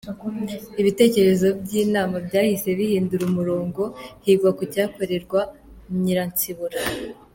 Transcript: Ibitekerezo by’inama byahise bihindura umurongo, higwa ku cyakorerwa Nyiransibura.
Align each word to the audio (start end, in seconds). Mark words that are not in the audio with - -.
Ibitekerezo 0.81 1.47
by’inama 1.63 2.15
byahise 2.27 2.67
bihindura 2.79 3.23
umurongo, 3.29 3.81
higwa 4.23 4.49
ku 4.57 4.63
cyakorerwa 4.73 5.41
Nyiransibura. 6.03 6.77